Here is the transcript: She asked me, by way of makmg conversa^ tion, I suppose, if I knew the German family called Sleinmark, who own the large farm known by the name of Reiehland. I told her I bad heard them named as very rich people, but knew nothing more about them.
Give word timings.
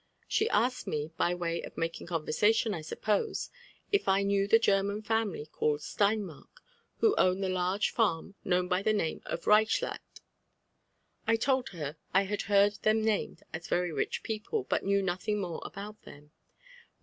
She 0.27 0.49
asked 0.49 0.87
me, 0.87 1.11
by 1.15 1.35
way 1.35 1.61
of 1.61 1.75
makmg 1.75 2.07
conversa^ 2.07 2.55
tion, 2.55 2.73
I 2.73 2.81
suppose, 2.81 3.51
if 3.91 4.07
I 4.07 4.23
knew 4.23 4.47
the 4.47 4.57
German 4.57 5.03
family 5.03 5.45
called 5.45 5.81
Sleinmark, 5.81 6.59
who 7.01 7.13
own 7.19 7.41
the 7.41 7.49
large 7.49 7.91
farm 7.91 8.33
known 8.43 8.67
by 8.67 8.81
the 8.81 8.93
name 8.93 9.21
of 9.27 9.45
Reiehland. 9.45 10.21
I 11.27 11.35
told 11.35 11.69
her 11.69 11.97
I 12.15 12.25
bad 12.25 12.41
heard 12.41 12.73
them 12.81 13.03
named 13.05 13.43
as 13.53 13.67
very 13.67 13.91
rich 13.91 14.23
people, 14.23 14.63
but 14.63 14.83
knew 14.83 15.03
nothing 15.03 15.39
more 15.39 15.61
about 15.63 16.01
them. 16.01 16.31